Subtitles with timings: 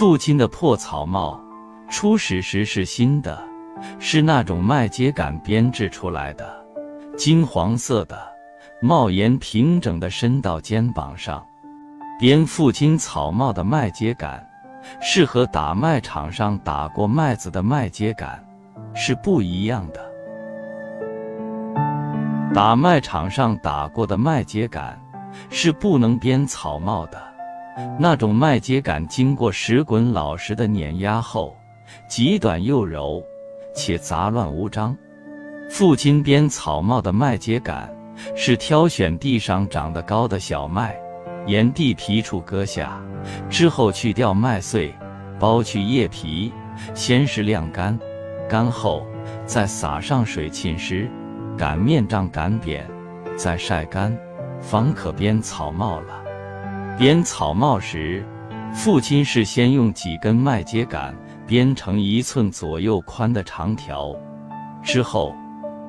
[0.00, 1.38] 父亲的破草帽，
[1.90, 3.38] 初始时是新的，
[3.98, 6.64] 是那种麦秸秆编制出来的，
[7.18, 8.18] 金黄色的，
[8.80, 11.46] 帽檐平整的伸到肩膀上。
[12.18, 14.42] 编父亲草帽的麦秸秆，
[15.02, 18.42] 是和打麦场上打过麦子的麦秸秆
[18.94, 20.00] 是不一样的。
[22.54, 24.98] 打麦场上打过的麦秸秆
[25.50, 27.29] 是不能编草帽的。
[27.98, 31.56] 那种麦秸秆经过石滚老石的碾压后，
[32.08, 33.22] 极短又柔，
[33.74, 34.96] 且杂乱无章。
[35.68, 37.88] 父亲编草帽的麦秸秆
[38.34, 40.98] 是挑选地上长得高的小麦，
[41.46, 43.00] 沿地皮处割下，
[43.48, 44.92] 之后去掉麦穗，
[45.38, 46.52] 剥去叶皮，
[46.94, 47.98] 先是晾干，
[48.48, 49.06] 干后
[49.46, 51.08] 再撒上水浸湿，
[51.56, 52.84] 擀面杖擀扁，
[53.36, 54.16] 再晒干，
[54.60, 56.19] 方可编草帽了。
[57.00, 58.22] 编草帽时，
[58.74, 61.14] 父亲是先用几根麦秸秆
[61.46, 64.14] 编成一寸左右宽的长条，
[64.82, 65.34] 之后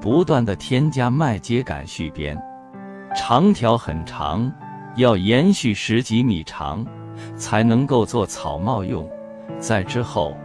[0.00, 2.40] 不断的添加麦秸秆续编，
[3.16, 4.52] 长条很长，
[4.94, 6.86] 要延续十几米长，
[7.34, 9.04] 才能够做草帽用。
[9.58, 10.36] 在之后，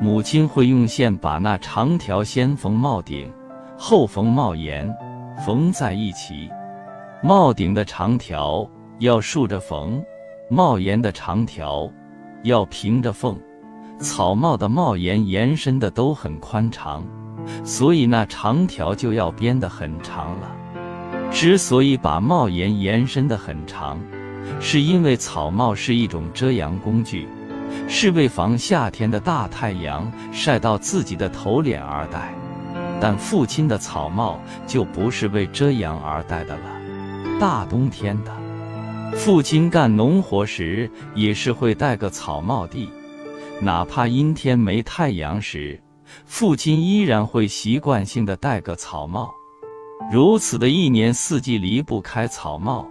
[0.00, 3.30] 母亲会用线把那长条先缝帽顶，
[3.76, 4.90] 后缝帽檐，
[5.44, 6.48] 缝在一起。
[7.22, 8.66] 帽顶的长条
[9.00, 10.02] 要竖着缝。
[10.50, 11.90] 帽檐的长条
[12.42, 13.34] 要平着缝，
[13.98, 17.02] 草帽的帽檐延伸的都很宽长，
[17.64, 20.50] 所以那长条就要编得很长了。
[21.30, 23.98] 之所以把帽檐延伸的很长，
[24.60, 27.26] 是因为草帽是一种遮阳工具，
[27.88, 32.34] 是为防夏天的大太阳晒到自己的头脸而戴。
[33.00, 38.43] 但父亲的草帽就不是为遮阳而戴的了，大冬天的。
[39.16, 42.90] 父亲干农活时也是会戴个草帽的，
[43.60, 45.80] 哪怕阴天没太阳时，
[46.26, 49.32] 父亲依然会习惯性的戴个草帽。
[50.12, 52.86] 如此的一年四季离不开草帽，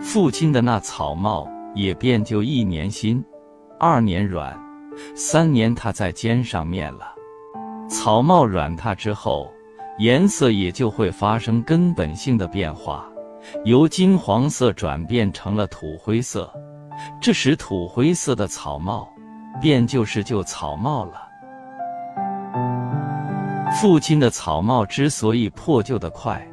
[0.00, 3.22] 父亲的那草帽也便就一年新，
[3.80, 4.56] 二年软，
[5.16, 7.12] 三年它在肩上面了。
[7.88, 9.52] 草帽软塌之后，
[9.98, 13.08] 颜色也就会发生根本性的变化。
[13.64, 16.52] 由金黄色转变成了土灰色，
[17.20, 19.08] 这时土灰色的草帽
[19.60, 21.28] 便就是旧草帽了。
[23.80, 26.46] 父亲的草帽之所以破旧的快，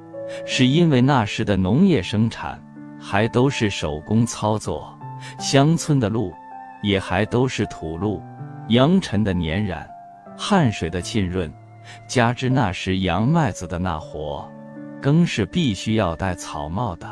[0.46, 2.60] 是因为那时的农业生产
[3.00, 4.98] 还都是手工操作，
[5.38, 6.34] 乡村的路
[6.82, 8.22] 也还都是土路，
[8.70, 9.88] 扬尘的粘染，
[10.38, 11.52] 汗水的浸润，
[12.08, 14.50] 加之那时扬麦子的那活。
[15.02, 17.08] 更是必须要戴草帽的。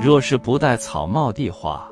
[0.00, 1.88] 若是不戴草帽的话，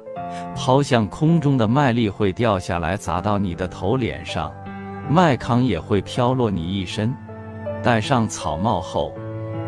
[0.54, 4.52] 抛向空中的麦粒会掉下来砸到你的头脸上，
[5.08, 7.14] 麦糠也会飘落你一身。
[7.82, 9.14] 戴上草帽后，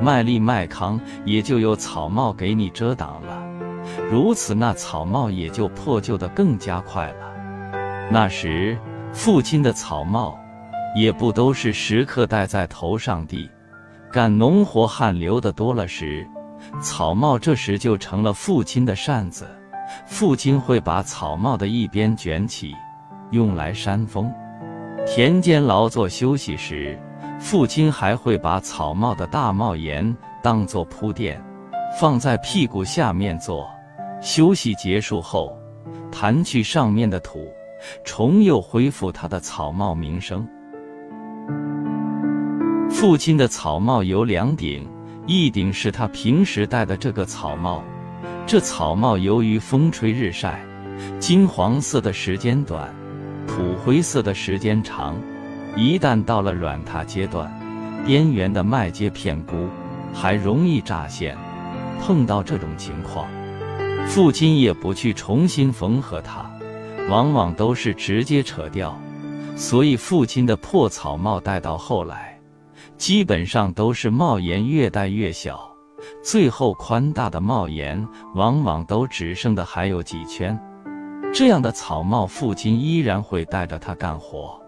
[0.02, 3.42] 麦粒麦糠也就有草帽给你遮挡了。
[4.10, 8.10] 如此，那草帽也就破旧的更加快了。
[8.10, 8.76] 那时，
[9.12, 10.38] 父亲的草帽
[10.94, 13.48] 也不都是时刻戴在头上的。
[14.16, 16.26] 干农活汗流的多了时，
[16.80, 19.46] 草帽这时就成了父亲的扇子。
[20.06, 22.74] 父亲会把草帽的一边卷起，
[23.30, 24.32] 用来扇风。
[25.06, 26.98] 田间劳作休息时，
[27.38, 31.38] 父亲还会把草帽的大帽檐当作铺垫，
[32.00, 33.68] 放在屁股下面坐。
[34.22, 35.54] 休息结束后，
[36.10, 37.46] 弹去上面的土，
[38.02, 40.48] 重又恢复他的草帽名声。
[42.90, 44.86] 父亲的草帽有两顶，
[45.26, 47.82] 一顶是他平时戴的这个草帽。
[48.46, 50.64] 这草帽由于风吹日晒，
[51.18, 52.94] 金黄色的时间短，
[53.46, 55.16] 土灰色的时间长。
[55.76, 57.52] 一旦到了软塌阶段，
[58.06, 59.68] 边缘的麦秸片菇
[60.14, 61.36] 还容易炸线。
[62.00, 63.28] 碰到这种情况，
[64.06, 66.48] 父亲也不去重新缝合它，
[67.08, 68.96] 往往都是直接扯掉。
[69.56, 72.35] 所以父亲的破草帽戴到后来。
[72.96, 75.70] 基本上都是帽檐越戴越小，
[76.22, 80.58] 最后宽大的帽檐往往都只剩的还有几圈。
[81.34, 84.58] 这样的草帽，父亲依然会戴着它干活，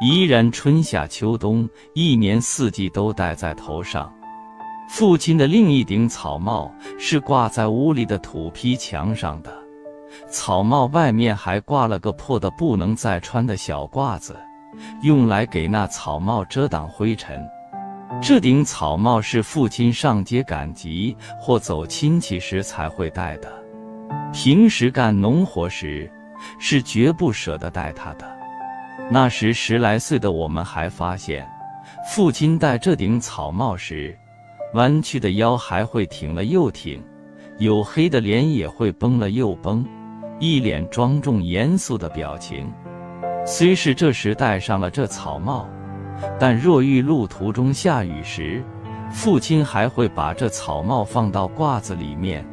[0.00, 4.12] 依然春夏秋冬一年四季都戴在头上。
[4.88, 9.56] 父亲的另一顶草帽是挂在屋里的土坯墙上的，
[10.28, 14.36] 草帽外面还挂了个破的不能再穿的小褂子。
[15.02, 17.48] 用来给那草帽遮挡灰尘。
[18.20, 23.50] 这顶草帽是父亲上街赶集或走亲戚时才会戴的。
[24.32, 26.10] 平时干农活时，
[26.58, 28.30] 是绝不舍得戴它的。
[29.10, 31.46] 那时十来岁的我们还发现，
[32.14, 34.16] 父亲戴这顶草帽时，
[34.74, 37.02] 弯曲的腰还会挺了又挺，
[37.58, 39.84] 黝黑的脸也会绷了又绷，
[40.38, 42.72] 一脸庄重严肃的表情。
[43.44, 45.68] 虽是这时戴上了这草帽，
[46.38, 48.62] 但若遇路途中下雨时，
[49.10, 52.46] 父亲还会把这草帽放到褂子里面，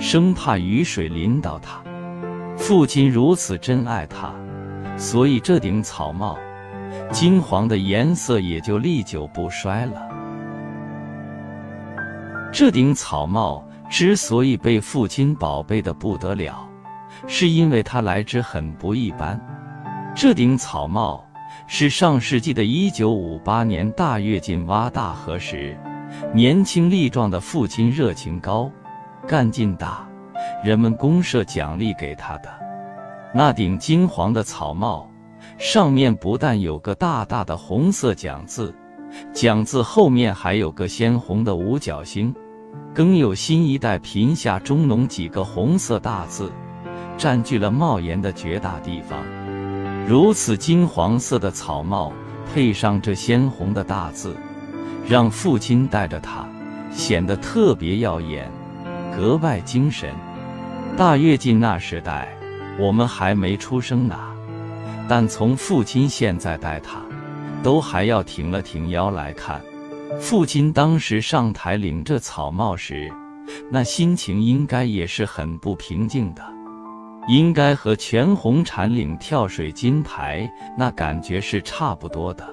[0.00, 1.80] 生怕雨水淋到他。
[2.56, 4.34] 父亲如此珍爱他，
[4.96, 6.36] 所以这顶草帽
[7.10, 10.08] 金黄的颜色也就历久不衰了。
[12.52, 16.68] 这顶草帽之所以被父亲宝贝的不得了，
[17.26, 19.40] 是因为它来之很不一般。
[20.14, 21.24] 这顶草帽
[21.66, 25.76] 是上世纪的一九五八年大跃进挖大河时，
[26.34, 28.70] 年轻力壮的父亲热情高、
[29.26, 30.06] 干劲大，
[30.62, 32.50] 人们公社奖励给他的。
[33.34, 35.08] 那顶金黄的草帽，
[35.56, 38.74] 上面不但有个大大的红色奖字，
[39.32, 42.34] 奖字后面还有个鲜红的五角星，
[42.94, 46.52] 更有“新一代贫下中农”几个红色大字，
[47.16, 49.18] 占据了帽檐的绝大地方。
[50.06, 52.12] 如此金黄色的草帽，
[52.52, 54.36] 配上这鲜红的大字，
[55.08, 56.46] 让父亲戴着它
[56.92, 58.50] 显得特别耀眼，
[59.16, 60.12] 格外精神。
[60.96, 62.28] 大跃进那时代，
[62.78, 64.18] 我们还没出生呢，
[65.08, 67.00] 但从父亲现在戴它，
[67.62, 69.62] 都还要挺了挺腰来看。
[70.20, 73.10] 父亲当时上台领这草帽时，
[73.70, 76.42] 那心情应该也是很不平静的。
[77.28, 82.44] 应该和全红婵领跳水金牌那感觉是差不多的。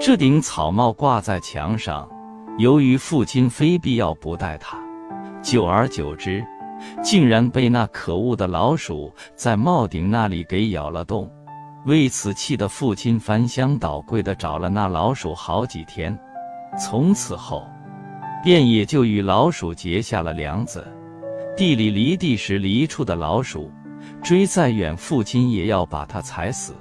[0.00, 2.08] 这顶草帽挂在墙上，
[2.58, 4.78] 由于父亲非必要不戴它，
[5.42, 6.44] 久而久之，
[7.02, 11.30] 竟然被那可恶的老鼠在帽顶那里给咬了洞。
[11.86, 16.18] 为此气得父亲翻箱倒柜的找了那老鼠好几天，
[16.78, 17.62] 从此后，
[18.42, 20.86] 便也就与老鼠结下了梁子。
[21.56, 23.70] 地里犁地时犁出的老鼠，
[24.22, 26.74] 追再远，父亲也要把它踩死。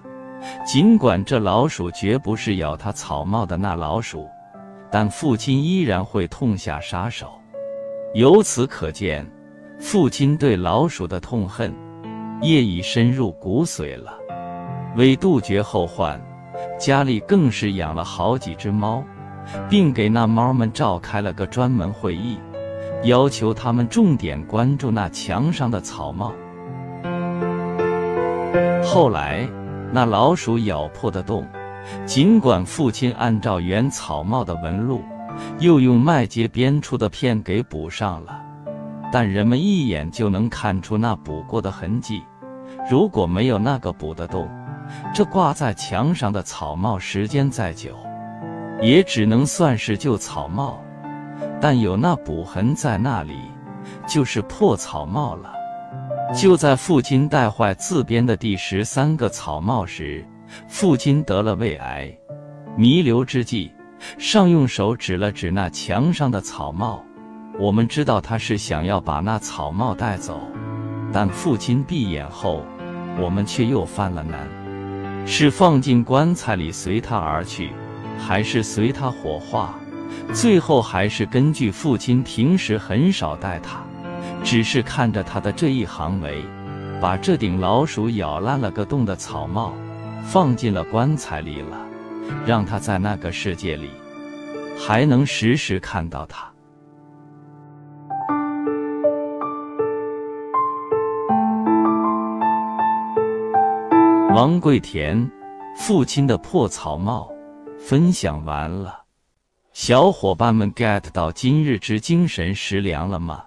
[0.65, 4.27] 尽管这老鼠绝不是咬他草帽的那老鼠，
[4.91, 7.39] 但父亲依然会痛下杀手。
[8.15, 9.29] 由此可见，
[9.79, 11.71] 父亲对老鼠的痛恨，
[12.41, 14.17] 业已深入骨髓了。
[14.97, 16.19] 为杜绝后患，
[16.79, 19.03] 家里更是养了好几只猫，
[19.69, 22.39] 并给那猫们召开了个专门会议。
[23.03, 26.33] 要求他们重点关注那墙上的草帽。
[28.83, 29.47] 后来，
[29.91, 31.45] 那老鼠咬破的洞，
[32.05, 35.01] 尽管父亲按照原草帽的纹路，
[35.59, 38.39] 又用麦秸编出的片给补上了，
[39.11, 42.23] 但人们一眼就能看出那补过的痕迹。
[42.89, 44.49] 如果没有那个补的洞，
[45.13, 47.97] 这挂在墙上的草帽，时间再久，
[48.81, 50.79] 也只能算是旧草帽。
[51.63, 53.37] 但有那补痕在那里，
[54.05, 55.53] 就是破草帽了。
[56.35, 60.27] 就在父亲带坏自编的第十三个草帽时，
[60.67, 62.13] 父亲得了胃癌，
[62.75, 63.71] 弥留之际，
[64.17, 67.01] 尚用手指了指那墙上的草帽。
[67.57, 70.41] 我们知道他是想要把那草帽带走，
[71.13, 72.61] 但父亲闭眼后，
[73.17, 74.45] 我们却又犯了难：
[75.25, 77.71] 是放进棺材里随他而去，
[78.19, 79.79] 还是随他火化？
[80.33, 83.79] 最后还是根据父亲平时很少带它，
[84.43, 86.43] 只是看着他的这一行为，
[87.01, 89.73] 把这顶老鼠咬烂了个洞的草帽
[90.23, 91.77] 放进了棺材里了，
[92.45, 93.89] 让他在那个世界里
[94.79, 96.49] 还能时时看到它。
[104.33, 105.29] 王贵田，
[105.77, 107.29] 父亲的破草帽，
[107.77, 109.02] 分享完了。
[109.73, 113.43] 小伙伴们 get 到今日之精神食粮了吗？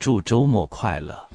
[0.00, 1.28] 祝周末快乐！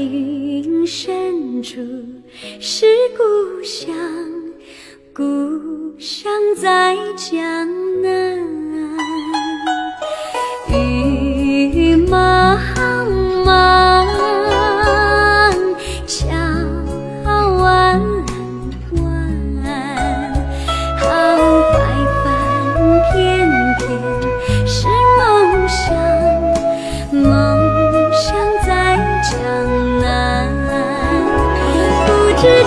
[0.00, 1.80] 云深处
[2.58, 3.94] 是故乡，
[5.12, 5.22] 故
[5.98, 9.39] 乡在江南。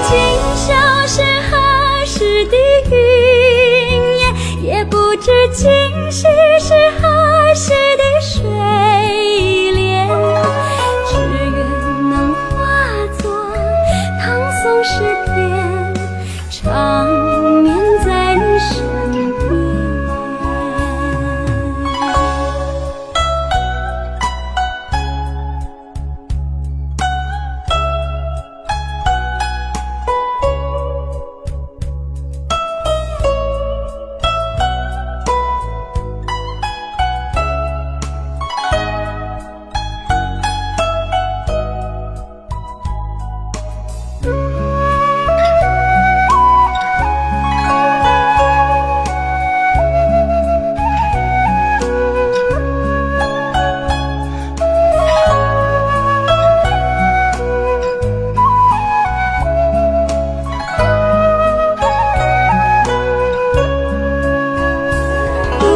[0.05, 0.11] 今
[0.55, 0.73] 宵
[1.07, 2.57] 是何时的
[2.91, 2.95] 云
[4.19, 4.21] 烟，
[4.61, 5.65] 也不知今
[6.11, 6.27] 夕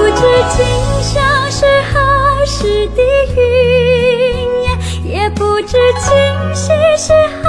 [0.09, 0.21] 不知
[0.55, 0.63] 今
[1.03, 1.19] 宵
[1.51, 1.99] 是何
[2.45, 3.03] 时的
[3.35, 3.41] 云
[4.63, 4.65] 烟，
[5.03, 7.11] 也不知今夕是
[7.43, 7.46] 何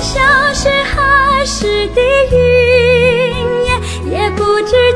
[0.00, 2.00] 像是儿时的
[2.30, 3.80] 云烟
[4.12, 4.87] 也不知